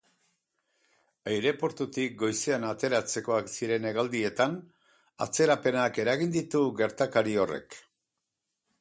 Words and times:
Aireportutik 1.33 2.15
goizean 2.21 2.65
ateratzekoak 2.71 3.53
ziren 3.57 3.87
hegaldietan 3.91 4.59
atzerapenak 5.29 6.03
eragin 6.07 6.37
ditu 6.41 6.67
gertakari 6.85 7.43
horrek. 7.47 7.83